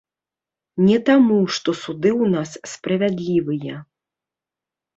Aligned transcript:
Не 0.87 0.97
таму, 1.09 1.37
што 1.59 1.69
суды 1.83 2.09
ў 2.21 2.25
нас 2.37 2.49
справядлівыя. 2.73 3.75